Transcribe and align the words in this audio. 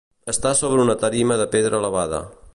Està 0.31 0.53
sobre 0.61 0.81
una 0.85 0.95
tarima 1.03 1.39
de 1.43 1.49
pedra 1.57 1.83
elevada. 1.83 2.27